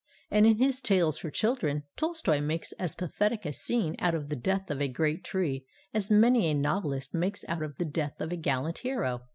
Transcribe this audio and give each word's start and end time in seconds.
And, 0.31 0.47
in 0.47 0.57
his 0.57 0.81
Tales 0.81 1.19
for 1.19 1.29
Children, 1.29 1.83
Tolstoy 1.95 2.41
makes 2.41 2.71
as 2.79 2.95
pathetic 2.95 3.45
a 3.45 3.53
scene 3.53 3.95
out 3.99 4.15
of 4.15 4.29
the 4.29 4.35
death 4.35 4.71
of 4.71 4.81
a 4.81 4.87
great 4.87 5.23
tree 5.23 5.63
as 5.93 6.09
many 6.09 6.47
a 6.49 6.55
novelist 6.55 7.13
makes 7.13 7.45
out 7.47 7.61
of 7.61 7.77
the 7.77 7.85
death 7.85 8.19
of 8.19 8.31
a 8.31 8.35
gallant 8.35 8.79
hero. 8.79 9.21